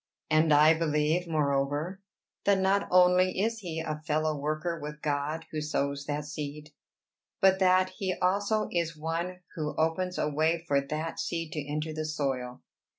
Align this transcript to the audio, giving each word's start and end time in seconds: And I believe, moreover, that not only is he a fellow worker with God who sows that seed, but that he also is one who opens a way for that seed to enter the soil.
And 0.31 0.51
I 0.51 0.73
believe, 0.73 1.27
moreover, 1.27 2.01
that 2.45 2.57
not 2.57 2.87
only 2.89 3.39
is 3.39 3.59
he 3.59 3.79
a 3.81 3.99
fellow 4.07 4.35
worker 4.35 4.79
with 4.81 4.99
God 5.03 5.45
who 5.51 5.61
sows 5.61 6.05
that 6.07 6.25
seed, 6.25 6.71
but 7.39 7.59
that 7.59 7.89
he 7.97 8.15
also 8.19 8.67
is 8.71 8.97
one 8.97 9.41
who 9.53 9.75
opens 9.77 10.17
a 10.17 10.27
way 10.27 10.65
for 10.67 10.81
that 10.81 11.19
seed 11.19 11.51
to 11.51 11.63
enter 11.71 11.93
the 11.93 12.05
soil. 12.05 12.63